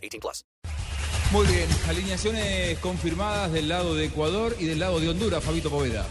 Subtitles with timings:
[0.00, 0.44] 18 plus.
[1.32, 6.04] Muy bien, alineaciones confirmadas del lado de Ecuador y del lado de Honduras, Fabito Poveda.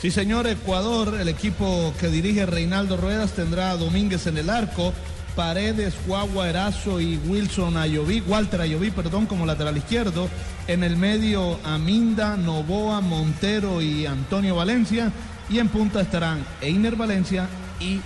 [0.00, 4.92] Sí, señor, Ecuador, el equipo que dirige Reinaldo Ruedas tendrá a Domínguez en el arco,
[5.34, 10.28] Paredes, Guagua, Erazo y Wilson Ayoví, Walter Ayoví, perdón, como lateral izquierdo.
[10.66, 15.12] En el medio, Aminda, Novoa, Montero y Antonio Valencia.
[15.48, 17.48] Y en punta estarán Einer Valencia
[17.80, 18.00] y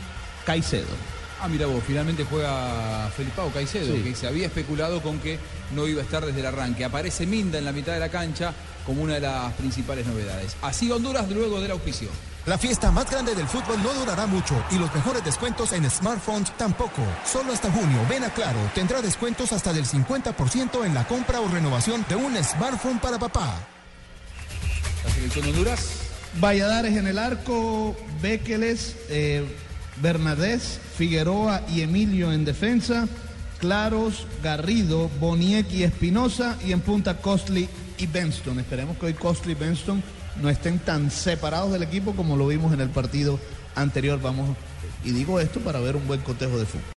[0.45, 1.12] Caicedo.
[1.45, 4.03] Ah, mira vos, finalmente juega Felipao Caicedo, Sí.
[4.03, 5.41] que se había especulado con que
[5.75, 6.85] no iba a estar desde el arranque.
[6.85, 8.53] Aparece Minda en la mitad de la cancha
[8.87, 10.55] como una de las principales novedades.
[10.63, 12.09] Así Honduras luego del auspicio.
[12.47, 16.57] La fiesta más grande del fútbol no durará mucho y los mejores descuentos en smartphones
[16.57, 17.03] tampoco.
[17.25, 21.49] Solo hasta junio, ven a Claro, tendrá descuentos hasta del 50% en la compra o
[21.49, 23.59] renovación de un smartphone para papá.
[25.05, 25.89] La selección Honduras.
[26.41, 29.45] Valladares en el arco, Béqueles, eh,
[30.01, 33.09] Bernadés, Figueroa y Emilio en defensa,
[33.59, 38.59] Claros, Garrido, Boniek y Espinosa y en punta Costly y Benston.
[38.59, 40.03] Esperemos que hoy Costly y Benston
[40.41, 43.39] no estén tan separados del equipo como lo vimos en el partido
[43.75, 44.21] anterior.
[44.21, 44.57] Vamos,
[45.05, 46.85] y digo esto para ver un buen cotejo de fútbol.